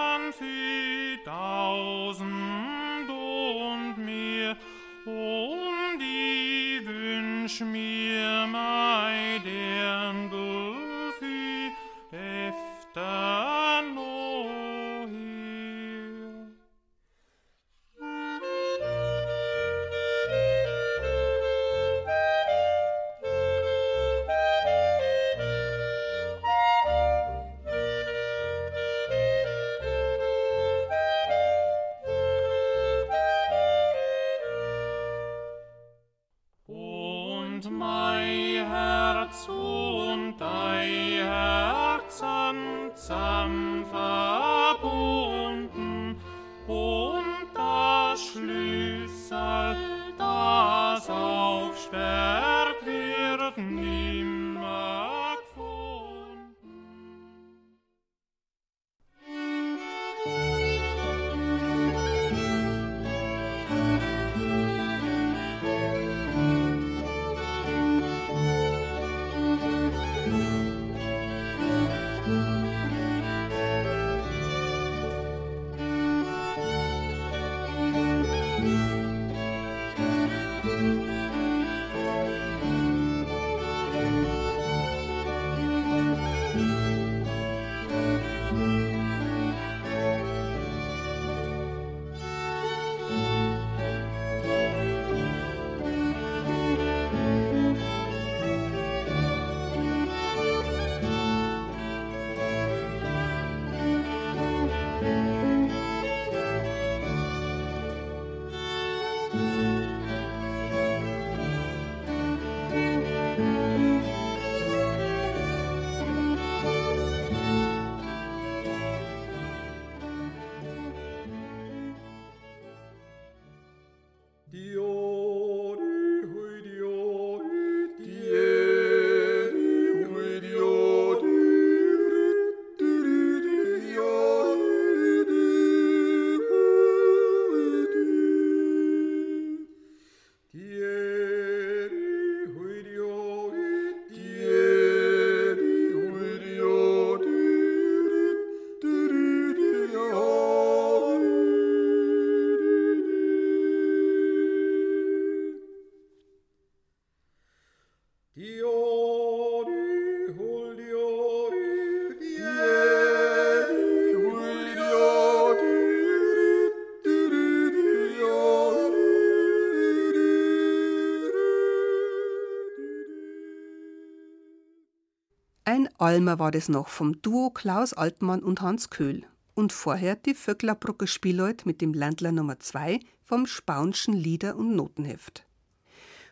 Almer 176.08 176.38
war 176.38 176.50
das 176.50 176.70
noch 176.70 176.88
vom 176.88 177.20
Duo 177.20 177.50
Klaus 177.50 177.92
Altmann 177.92 178.42
und 178.42 178.62
Hans 178.62 178.88
Köhl 178.88 179.24
und 179.54 179.74
vorher 179.74 180.16
die 180.16 180.32
Vöcklerbrucker 180.32 181.06
Spielleut 181.06 181.66
mit 181.66 181.82
dem 181.82 181.92
Ländler 181.92 182.32
Nummer 182.32 182.58
2 182.58 182.98
vom 183.22 183.44
Spaunschen 183.44 184.14
Lieder- 184.14 184.56
und 184.56 184.74
Notenheft. 184.74 185.44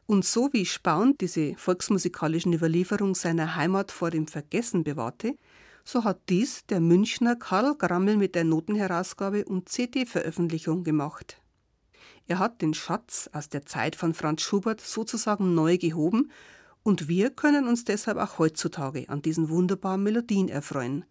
Und 0.06 0.24
so 0.24 0.48
wie 0.54 0.64
Spaun 0.64 1.14
diese 1.20 1.56
volksmusikalischen 1.56 2.54
Überlieferung 2.54 3.14
seiner 3.14 3.54
Heimat 3.54 3.92
vor 3.92 4.10
dem 4.10 4.28
Vergessen 4.28 4.82
bewahrte, 4.82 5.36
so 5.84 6.04
hat 6.04 6.20
dies 6.30 6.64
der 6.64 6.80
Münchner 6.80 7.36
Karl 7.36 7.76
Grammel 7.76 8.16
mit 8.16 8.34
der 8.34 8.44
Notenherausgabe 8.44 9.44
und 9.44 9.68
CD-Veröffentlichung 9.68 10.84
gemacht. 10.84 11.36
Er 12.26 12.38
hat 12.38 12.62
den 12.62 12.72
Schatz 12.72 13.28
aus 13.34 13.50
der 13.50 13.66
Zeit 13.66 13.94
von 13.94 14.14
Franz 14.14 14.40
Schubert 14.40 14.80
sozusagen 14.80 15.54
neu 15.54 15.76
gehoben 15.76 16.30
und 16.87 17.09
wir 17.09 17.31
können 17.31 17.66
uns 17.66 17.85
deshalb 17.85 18.16
auch 18.16 18.38
heutzutage 18.38 19.09
an 19.09 19.20
diesen 19.20 19.49
wunderbaren 19.49 20.05
Melodien 20.05 20.49
erfreuen. 20.49 21.05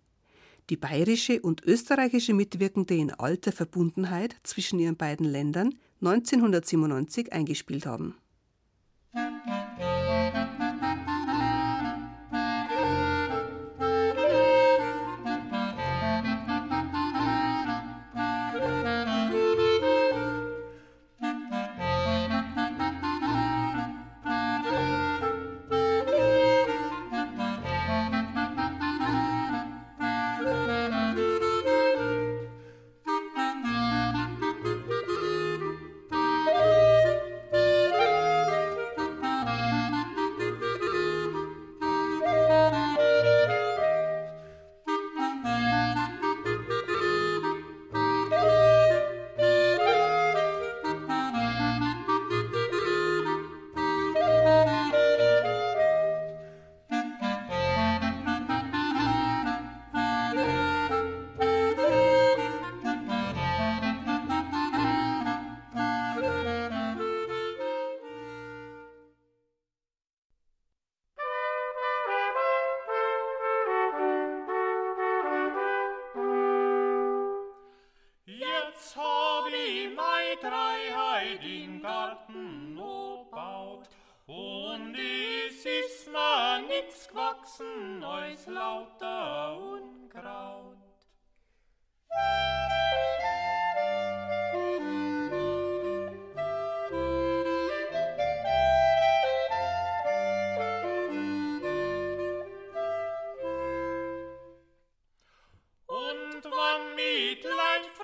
Die 0.70 0.78
bayerische 0.78 1.42
und 1.42 1.66
österreichische 1.66 2.34
Mitwirkende 2.34 2.96
in 2.96 3.12
alter 3.12 3.52
Verbundenheit 3.52 4.38
zwischen 4.44 4.80
ihren 4.80 4.96
beiden 4.96 5.26
Ländern 5.26 5.76
1997 6.00 7.34
eingespielt 7.34 7.86
haben. 7.86 8.16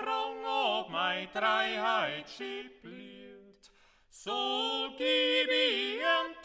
frong 0.01 0.45
ob 0.45 0.89
mei 0.89 1.27
Dreiheit 1.33 2.29
schibliert. 2.29 3.71
So 4.09 4.89
gib 4.97 5.49
ich 5.49 5.81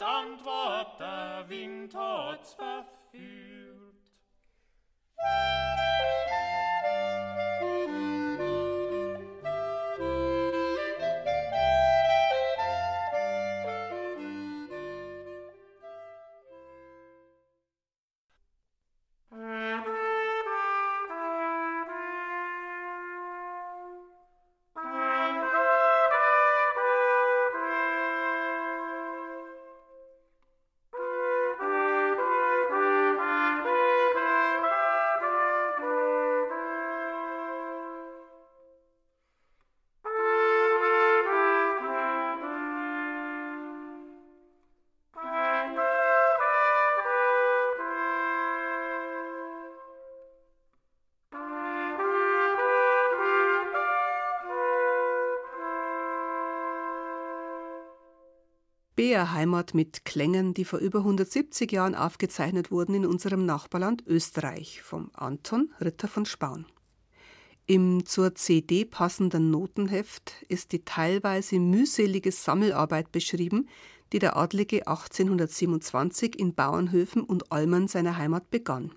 Antwort, 0.01 0.99
der 0.99 1.45
Wind 1.49 1.93
hat's 1.95 2.53
verführt. 2.53 2.97
Bärheimat 59.17 59.73
mit 59.73 60.05
Klängen, 60.05 60.53
die 60.53 60.63
vor 60.63 60.77
über 60.77 60.99
170 60.99 61.71
Jahren 61.71 61.95
aufgezeichnet 61.95 62.69
wurden 62.69 62.93
in 62.93 63.03
unserem 63.03 63.47
Nachbarland 63.47 64.03
Österreich 64.05 64.83
vom 64.83 65.09
Anton 65.15 65.73
Ritter 65.81 66.07
von 66.07 66.27
Spaun. 66.27 66.67
Im 67.65 68.05
zur 68.05 68.35
CD 68.35 68.85
passenden 68.85 69.49
Notenheft 69.49 70.45
ist 70.49 70.71
die 70.71 70.85
teilweise 70.85 71.57
mühselige 71.57 72.31
Sammelarbeit 72.31 73.11
beschrieben, 73.11 73.67
die 74.13 74.19
der 74.19 74.37
Adlige 74.37 74.85
1827 74.85 76.37
in 76.37 76.53
Bauernhöfen 76.53 77.23
und 77.23 77.51
Almern 77.51 77.87
seiner 77.87 78.17
Heimat 78.17 78.51
begann. 78.51 78.91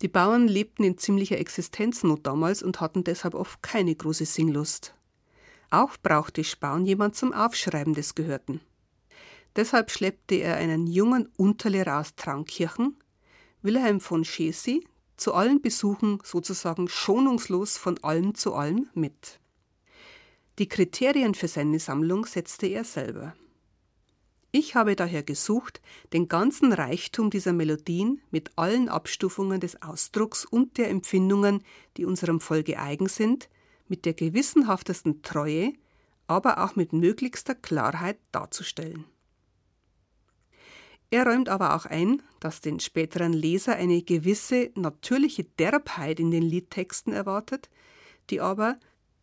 Die 0.00 0.06
Bauern 0.06 0.46
lebten 0.46 0.84
in 0.84 0.96
ziemlicher 0.96 1.38
Existenznot 1.38 2.24
damals 2.24 2.62
und 2.62 2.80
hatten 2.80 3.02
deshalb 3.02 3.34
oft 3.34 3.60
keine 3.64 3.96
große 3.96 4.26
Singlust. 4.26 4.94
Auch 5.70 5.96
brauchte 6.00 6.44
Spaun 6.44 6.86
jemand 6.86 7.16
zum 7.16 7.32
Aufschreiben 7.32 7.92
des 7.92 8.14
Gehörten. 8.14 8.60
Deshalb 9.56 9.90
schleppte 9.90 10.34
er 10.34 10.56
einen 10.56 10.86
jungen 10.86 11.28
Unterlehrer 11.36 12.00
aus 12.00 12.14
Trankirchen, 12.14 12.96
Wilhelm 13.62 14.00
von 14.00 14.24
Schesi, 14.24 14.86
zu 15.16 15.32
allen 15.32 15.62
Besuchen 15.62 16.18
sozusagen 16.22 16.88
schonungslos 16.88 17.78
von 17.78 17.98
allem 18.04 18.34
zu 18.34 18.54
allem 18.54 18.88
mit. 18.92 19.40
Die 20.58 20.68
Kriterien 20.68 21.34
für 21.34 21.48
seine 21.48 21.78
Sammlung 21.78 22.26
setzte 22.26 22.66
er 22.66 22.84
selber. 22.84 23.34
Ich 24.52 24.74
habe 24.74 24.94
daher 24.94 25.22
gesucht, 25.22 25.80
den 26.12 26.28
ganzen 26.28 26.72
Reichtum 26.72 27.30
dieser 27.30 27.52
Melodien 27.52 28.20
mit 28.30 28.50
allen 28.56 28.88
Abstufungen 28.88 29.60
des 29.60 29.82
Ausdrucks 29.82 30.44
und 30.44 30.78
der 30.78 30.90
Empfindungen, 30.90 31.62
die 31.96 32.04
unserem 32.04 32.40
Volke 32.40 32.78
eigen 32.78 33.08
sind, 33.08 33.48
mit 33.88 34.04
der 34.04 34.14
gewissenhaftesten 34.14 35.22
Treue, 35.22 35.72
aber 36.26 36.64
auch 36.64 36.76
mit 36.76 36.92
möglichster 36.92 37.54
Klarheit 37.54 38.18
darzustellen. 38.32 39.04
Er 41.10 41.26
räumt 41.26 41.48
aber 41.48 41.76
auch 41.76 41.86
ein, 41.86 42.22
dass 42.40 42.60
den 42.60 42.80
späteren 42.80 43.32
Leser 43.32 43.76
eine 43.76 44.02
gewisse 44.02 44.70
natürliche 44.74 45.44
Derbheit 45.44 46.18
in 46.18 46.30
den 46.30 46.42
Liedtexten 46.42 47.12
erwartet, 47.12 47.70
die 48.30 48.40
aber 48.40 48.76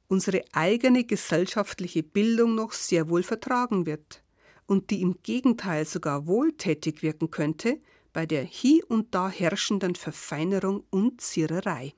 unsere 0.08 0.44
eigene 0.54 1.04
gesellschaftliche 1.04 2.04
Bildung 2.04 2.56
noch 2.56 2.72
sehr 2.72 3.10
wohl 3.10 3.24
vertragen 3.24 3.86
wird 3.86 4.24
und 4.66 4.92
die 4.92 5.02
im 5.02 5.18
Gegenteil 5.24 5.86
sogar 5.86 6.26
wohltätig 6.28 7.02
wirken 7.02 7.32
könnte 7.32 7.80
bei 8.14 8.26
der 8.26 8.44
hie 8.44 8.84
und 8.84 9.14
da 9.14 9.30
herrschenden 9.30 9.96
Verfeinerung 9.96 10.84
und 10.90 11.20
Ziererei. 11.20 11.94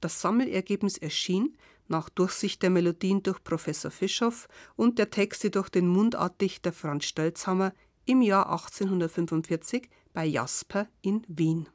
Das 0.00 0.20
Sammelergebnis 0.20 0.98
erschien 0.98 1.56
nach 1.88 2.08
Durchsicht 2.08 2.62
der 2.62 2.70
Melodien 2.70 3.22
durch 3.22 3.42
Professor 3.42 3.90
Fischoff 3.90 4.46
und 4.76 4.98
der 4.98 5.10
Texte 5.10 5.50
durch 5.50 5.70
den 5.70 5.88
Mundartdichter 5.88 6.72
Franz 6.72 7.06
Stelzhammer 7.06 7.72
im 8.06 8.22
Jahr 8.22 8.50
1845 8.50 9.88
bei 10.12 10.24
Jasper 10.24 10.88
in 11.02 11.22
Wien. 11.28 11.68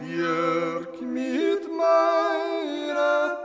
Birk 0.00 1.02
mit 1.02 1.68
meiner 1.76 3.44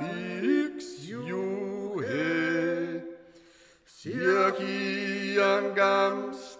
an 5.42 5.76
ganz 5.76 6.58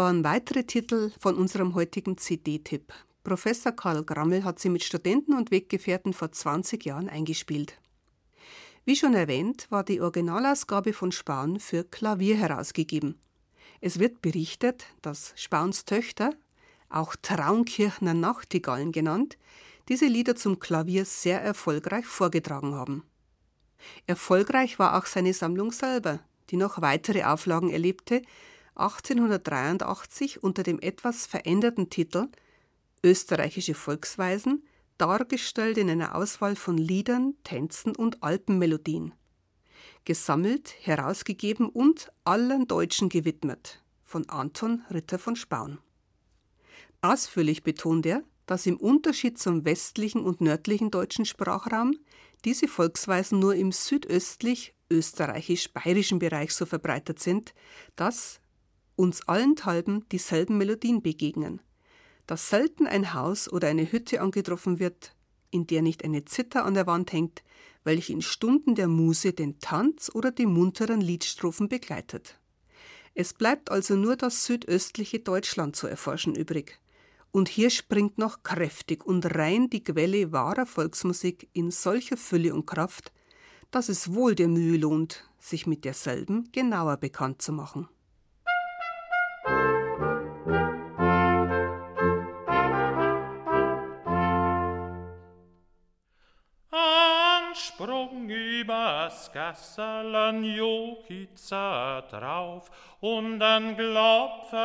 waren 0.00 0.24
weitere 0.24 0.64
Titel 0.64 1.12
von 1.20 1.34
unserem 1.34 1.74
heutigen 1.74 2.16
CD-Tipp. 2.16 2.90
Professor 3.22 3.70
Karl 3.70 4.02
Grammel 4.02 4.44
hat 4.44 4.58
sie 4.58 4.70
mit 4.70 4.82
Studenten 4.82 5.34
und 5.34 5.50
Weggefährten 5.50 6.14
vor 6.14 6.32
20 6.32 6.86
Jahren 6.86 7.10
eingespielt. 7.10 7.78
Wie 8.86 8.96
schon 8.96 9.12
erwähnt, 9.12 9.66
war 9.68 9.84
die 9.84 10.00
Originalausgabe 10.00 10.94
von 10.94 11.12
Spahn 11.12 11.60
für 11.60 11.84
Klavier 11.84 12.38
herausgegeben. 12.38 13.20
Es 13.82 13.98
wird 13.98 14.22
berichtet, 14.22 14.86
dass 15.02 15.34
Spahns 15.36 15.84
Töchter, 15.84 16.32
auch 16.88 17.14
Traunkirchner 17.20 18.14
Nachtigallen 18.14 18.92
genannt, 18.92 19.36
diese 19.90 20.06
Lieder 20.06 20.34
zum 20.34 20.60
Klavier 20.60 21.04
sehr 21.04 21.42
erfolgreich 21.42 22.06
vorgetragen 22.06 22.74
haben. 22.74 23.04
Erfolgreich 24.06 24.78
war 24.78 24.96
auch 24.96 25.04
seine 25.04 25.34
Sammlung 25.34 25.72
selber, 25.72 26.20
die 26.48 26.56
noch 26.56 26.80
weitere 26.80 27.24
Auflagen 27.24 27.68
erlebte, 27.68 28.22
1883 28.80 30.42
unter 30.42 30.62
dem 30.62 30.80
etwas 30.80 31.26
veränderten 31.26 31.90
Titel 31.90 32.28
Österreichische 33.02 33.74
Volksweisen, 33.74 34.64
dargestellt 34.98 35.78
in 35.78 35.88
einer 35.88 36.14
Auswahl 36.14 36.56
von 36.56 36.76
Liedern, 36.76 37.34
Tänzen 37.44 37.96
und 37.96 38.22
Alpenmelodien. 38.22 39.14
Gesammelt, 40.04 40.74
herausgegeben 40.80 41.68
und 41.68 42.12
allen 42.24 42.66
Deutschen 42.66 43.08
gewidmet 43.08 43.82
von 44.04 44.28
Anton 44.28 44.82
Ritter 44.90 45.18
von 45.18 45.36
Spaun. 45.36 45.78
Ausführlich 47.00 47.62
betont 47.62 48.04
er, 48.04 48.22
dass 48.46 48.66
im 48.66 48.76
Unterschied 48.76 49.38
zum 49.38 49.64
westlichen 49.64 50.22
und 50.22 50.40
nördlichen 50.40 50.90
deutschen 50.90 51.24
Sprachraum 51.24 51.96
diese 52.44 52.66
Volksweisen 52.66 53.38
nur 53.38 53.54
im 53.54 53.72
südöstlich 53.72 54.74
österreichisch-bayerischen 54.90 56.18
Bereich 56.18 56.52
so 56.54 56.66
verbreitet 56.66 57.20
sind, 57.20 57.54
dass 57.94 58.39
uns 59.00 59.26
allenthalben 59.26 60.06
dieselben 60.10 60.58
Melodien 60.58 61.00
begegnen, 61.00 61.62
dass 62.26 62.50
selten 62.50 62.86
ein 62.86 63.14
Haus 63.14 63.50
oder 63.50 63.68
eine 63.68 63.90
Hütte 63.90 64.20
angetroffen 64.20 64.78
wird, 64.78 65.16
in 65.50 65.66
der 65.66 65.80
nicht 65.80 66.04
eine 66.04 66.26
Zither 66.26 66.66
an 66.66 66.74
der 66.74 66.86
Wand 66.86 67.10
hängt, 67.10 67.42
welche 67.82 68.12
in 68.12 68.20
Stunden 68.20 68.74
der 68.74 68.88
Muse 68.88 69.32
den 69.32 69.58
Tanz 69.58 70.10
oder 70.12 70.30
die 70.30 70.44
munteren 70.44 71.00
Liedstrophen 71.00 71.70
begleitet. 71.70 72.38
Es 73.14 73.32
bleibt 73.32 73.70
also 73.70 73.96
nur 73.96 74.16
das 74.16 74.44
südöstliche 74.44 75.20
Deutschland 75.20 75.76
zu 75.76 75.86
erforschen 75.86 76.34
übrig. 76.34 76.78
Und 77.32 77.48
hier 77.48 77.70
springt 77.70 78.18
noch 78.18 78.42
kräftig 78.42 79.06
und 79.06 79.34
rein 79.34 79.70
die 79.70 79.82
Quelle 79.82 80.30
wahrer 80.30 80.66
Volksmusik 80.66 81.48
in 81.54 81.70
solcher 81.70 82.18
Fülle 82.18 82.52
und 82.52 82.66
Kraft, 82.66 83.12
dass 83.70 83.88
es 83.88 84.12
wohl 84.12 84.34
der 84.34 84.48
Mühe 84.48 84.76
lohnt, 84.76 85.24
sich 85.38 85.66
mit 85.66 85.86
derselben 85.86 86.52
genauer 86.52 86.98
bekannt 86.98 87.40
zu 87.40 87.52
machen. 87.52 87.88
Übers 99.10 99.32
Gasserl'n 99.32 100.44
Jochiza 100.44 102.02
drauf 102.02 102.70
und 103.00 103.42
ein 103.42 103.76
Klopfer 103.76 104.56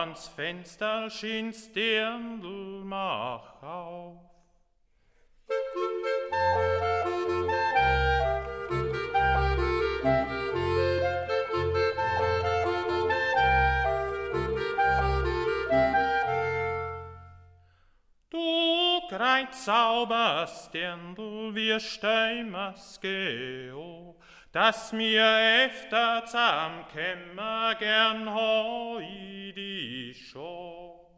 ans 0.00 0.28
Fenster 0.28 1.08
schien's 1.08 1.72
Dirndl 1.72 2.84
mach 2.84 3.62
auf. 3.62 4.18
Kreit 19.10 19.52
zauberst 19.52 20.72
Dirndl, 20.72 21.52
wir 21.52 21.80
Steimers 21.80 23.00
geo, 23.00 24.16
dass 24.52 24.92
mir 24.92 25.64
efter 25.64 26.22
am 26.32 26.86
Kämmer 26.86 27.74
gern 27.74 28.32
hoi 28.32 29.52
die 29.56 30.14
Show. 30.14 31.10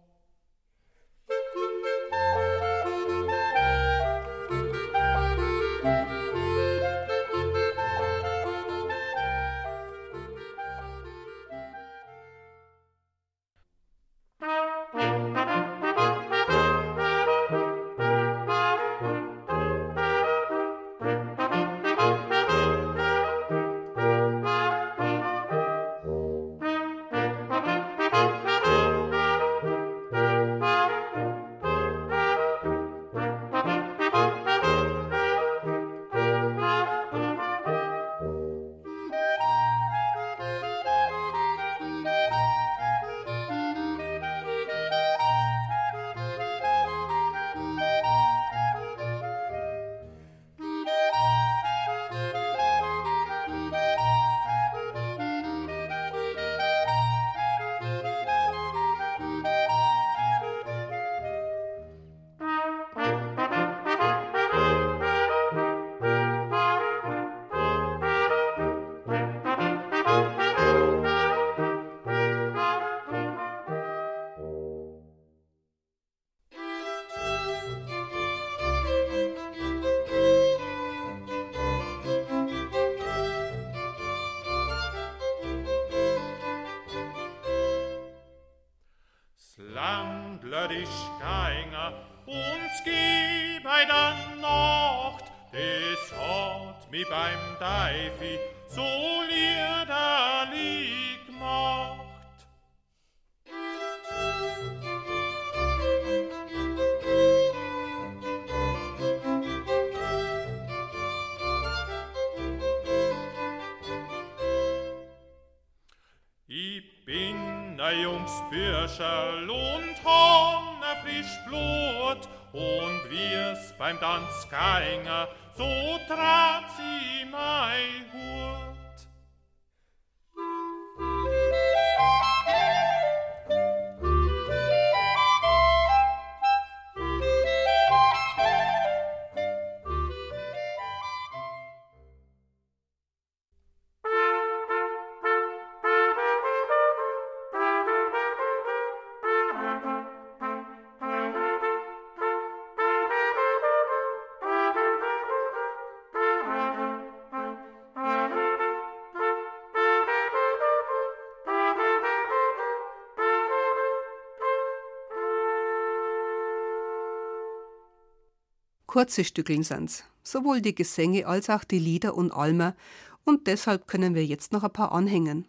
Kurze 169.02 169.24
Stückeln 169.24 169.64
sind's, 169.64 170.04
sowohl 170.22 170.60
die 170.60 170.76
Gesänge 170.76 171.26
als 171.26 171.50
auch 171.50 171.64
die 171.64 171.80
Lieder 171.80 172.14
und 172.14 172.30
Almer, 172.30 172.76
und 173.24 173.48
deshalb 173.48 173.88
können 173.88 174.14
wir 174.14 174.24
jetzt 174.24 174.52
noch 174.52 174.62
ein 174.62 174.72
paar 174.72 174.92
anhängen. 174.92 175.44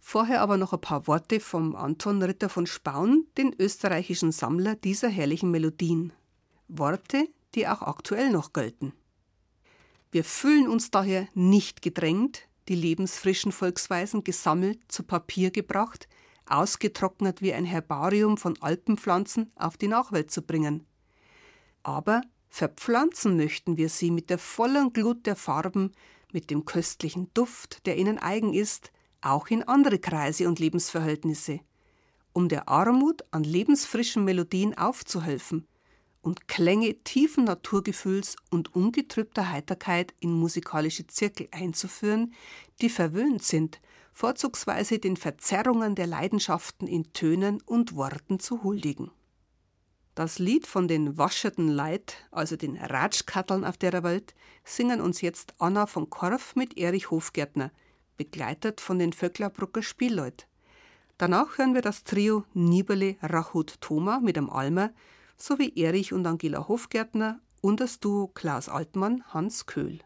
Vorher 0.00 0.40
aber 0.40 0.56
noch 0.56 0.72
ein 0.72 0.80
paar 0.80 1.06
Worte 1.06 1.38
vom 1.38 1.76
Anton 1.76 2.22
Ritter 2.22 2.48
von 2.48 2.66
Spaun, 2.66 3.26
den 3.36 3.54
österreichischen 3.58 4.32
Sammler 4.32 4.74
dieser 4.74 5.10
herrlichen 5.10 5.50
Melodien. 5.50 6.14
Worte, 6.66 7.28
die 7.54 7.68
auch 7.68 7.82
aktuell 7.82 8.30
noch 8.30 8.54
gelten. 8.54 8.94
Wir 10.10 10.24
fühlen 10.24 10.66
uns 10.66 10.90
daher 10.90 11.28
nicht 11.34 11.82
gedrängt, 11.82 12.48
die 12.68 12.74
lebensfrischen 12.74 13.52
Volksweisen 13.52 14.24
gesammelt, 14.24 14.80
zu 14.88 15.02
Papier 15.02 15.50
gebracht, 15.50 16.08
ausgetrocknet 16.46 17.42
wie 17.42 17.52
ein 17.52 17.66
Herbarium 17.66 18.38
von 18.38 18.56
Alpenpflanzen 18.62 19.52
auf 19.56 19.76
die 19.76 19.88
Nachwelt 19.88 20.30
zu 20.30 20.40
bringen. 20.40 20.86
Aber 21.82 22.22
Verpflanzen 22.56 23.36
möchten 23.36 23.78
wir 23.78 23.88
sie 23.88 24.12
mit 24.12 24.30
der 24.30 24.38
vollen 24.38 24.92
Glut 24.92 25.26
der 25.26 25.34
Farben, 25.34 25.90
mit 26.32 26.50
dem 26.50 26.64
köstlichen 26.64 27.28
Duft, 27.34 27.84
der 27.84 27.96
ihnen 27.98 28.16
eigen 28.16 28.54
ist, 28.54 28.92
auch 29.22 29.48
in 29.48 29.64
andere 29.64 29.98
Kreise 29.98 30.46
und 30.46 30.60
Lebensverhältnisse, 30.60 31.58
um 32.32 32.48
der 32.48 32.68
Armut 32.68 33.24
an 33.32 33.42
lebensfrischen 33.42 34.24
Melodien 34.24 34.78
aufzuhelfen 34.78 35.66
und 36.22 36.46
Klänge 36.46 36.94
tiefen 37.02 37.42
Naturgefühls 37.42 38.36
und 38.52 38.72
ungetrübter 38.72 39.50
Heiterkeit 39.50 40.14
in 40.20 40.30
musikalische 40.30 41.08
Zirkel 41.08 41.48
einzuführen, 41.50 42.34
die 42.80 42.88
verwöhnt 42.88 43.42
sind, 43.42 43.80
vorzugsweise 44.12 45.00
den 45.00 45.16
Verzerrungen 45.16 45.96
der 45.96 46.06
Leidenschaften 46.06 46.86
in 46.86 47.12
Tönen 47.14 47.60
und 47.62 47.96
Worten 47.96 48.38
zu 48.38 48.62
huldigen. 48.62 49.10
Das 50.14 50.38
Lied 50.38 50.66
von 50.68 50.86
den 50.86 51.18
wascherten 51.18 51.68
Leid, 51.68 52.16
also 52.30 52.54
den 52.54 52.76
Ratschkatteln 52.76 53.64
auf 53.64 53.76
der 53.76 54.04
Welt, 54.04 54.34
singen 54.62 55.00
uns 55.00 55.20
jetzt 55.20 55.54
Anna 55.58 55.86
von 55.86 56.08
Korff 56.08 56.54
mit 56.54 56.78
Erich 56.78 57.10
Hofgärtner, 57.10 57.72
begleitet 58.16 58.80
von 58.80 59.00
den 59.00 59.12
Vöcklerbrucker 59.12 59.82
Spielleut. 59.82 60.46
Danach 61.18 61.58
hören 61.58 61.74
wir 61.74 61.82
das 61.82 62.04
Trio 62.04 62.44
Nibele 62.54 63.16
Rachut 63.22 63.80
Thoma 63.80 64.20
mit 64.20 64.36
dem 64.36 64.50
Almer 64.50 64.90
sowie 65.36 65.72
Erich 65.74 66.12
und 66.12 66.26
Angela 66.26 66.68
Hofgärtner 66.68 67.40
und 67.60 67.80
das 67.80 67.98
Duo 67.98 68.28
Klaus 68.28 68.68
Altmann 68.68 69.24
Hans 69.32 69.66
Köhl. 69.66 69.98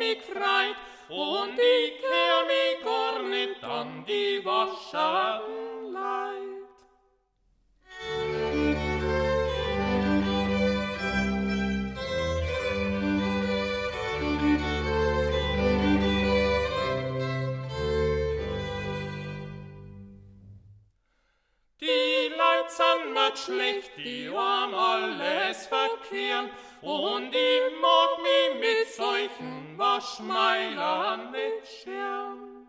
Mich 0.00 0.22
freit 0.22 0.76
und 1.08 1.58
ich 1.58 1.98
kehr 2.00 2.44
mich 2.46 2.84
gar 2.84 3.22
nicht 3.22 3.62
an 3.62 4.04
die 4.06 4.44
Waschaden 4.44 5.92
leid. 5.92 6.40
Die 21.80 22.28
Leid 22.36 22.70
sind 22.70 23.12
nicht 23.14 23.38
schlecht, 23.38 23.90
die 23.96 24.28
um 24.28 24.74
alles 24.74 25.66
verkehren, 25.66 26.50
und 26.82 27.34
ich 27.34 27.80
mag 27.80 28.10
mich 28.22 28.60
mit 28.60 28.88
solchen 28.88 29.78
Waschmeilern 29.78 31.30
nicht 31.30 31.82
scheren. 31.82 32.59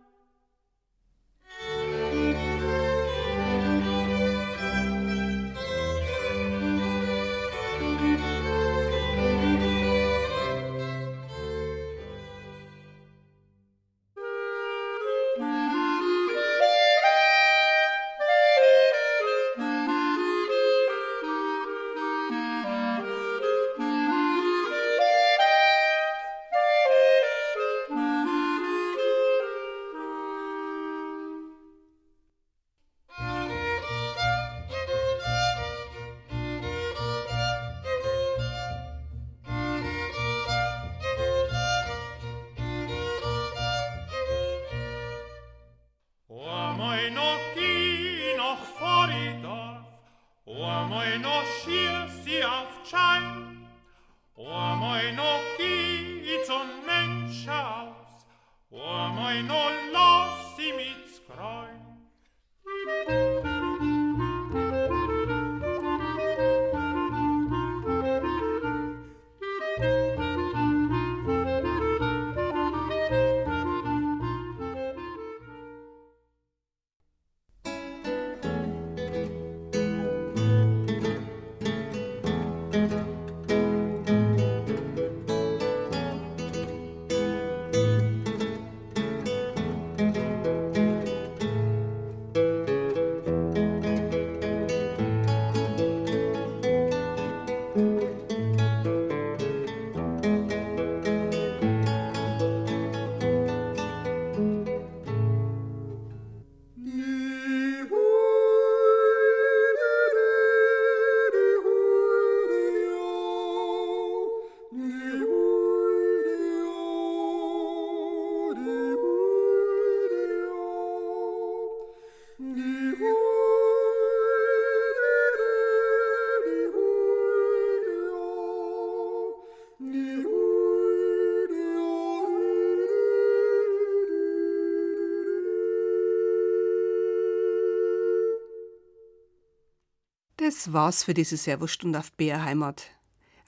Das 140.52 140.74
war's 140.74 141.06
für 141.06 141.14
diese 141.14 141.38
Servusstunde 141.38 141.98
auf 141.98 142.12
BR 142.12 142.44
Heimat. 142.44 142.88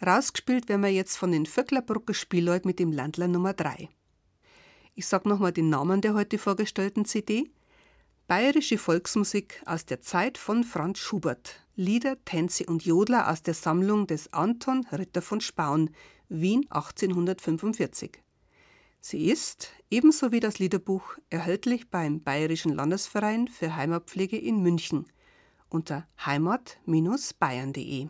Rausgespielt 0.01 0.69
werden 0.69 0.83
wir 0.83 0.89
jetzt 0.89 1.17
von 1.17 1.33
den 1.33 1.45
Vöcklerbrucker 1.45 2.13
Spielleut 2.13 2.63
mit 2.63 2.79
dem 2.79 2.93
Landler 2.93 3.27
Nummer 3.27 3.51
3. 3.51 3.89
Ich 4.95 5.05
sag 5.05 5.25
nochmal 5.25 5.51
den 5.51 5.67
Namen 5.67 5.99
der 5.99 6.13
heute 6.13 6.37
vorgestellten 6.37 7.03
CD. 7.03 7.51
Bayerische 8.27 8.77
Volksmusik 8.77 9.61
aus 9.65 9.85
der 9.85 9.99
Zeit 9.99 10.37
von 10.37 10.63
Franz 10.63 10.99
Schubert. 10.99 11.59
Lieder, 11.75 12.23
Tänze 12.23 12.67
und 12.67 12.85
Jodler 12.85 13.29
aus 13.29 13.41
der 13.41 13.53
Sammlung 13.53 14.07
des 14.07 14.31
Anton 14.31 14.87
Ritter 14.89 15.21
von 15.21 15.41
Spaun, 15.41 15.89
Wien 16.29 16.65
1845. 16.69 18.23
Sie 19.01 19.25
ist, 19.29 19.71
ebenso 19.89 20.31
wie 20.31 20.39
das 20.39 20.57
Liederbuch, 20.57 21.17
erhältlich 21.29 21.89
beim 21.89 22.23
Bayerischen 22.23 22.73
Landesverein 22.73 23.49
für 23.49 23.75
Heimatpflege 23.75 24.37
in 24.37 24.63
München 24.63 25.05
unter 25.73 26.07
heimat-bayern.de. 26.25 28.07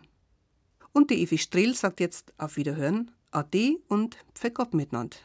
Und 0.92 1.10
die 1.10 1.22
Evi 1.22 1.38
Strehl 1.38 1.74
sagt 1.74 2.00
jetzt 2.00 2.32
auf 2.38 2.56
Wiederhören, 2.56 3.10
Ade 3.30 3.78
und 3.88 4.16
Pfeck 4.34 4.58
miteinander. 4.72 5.16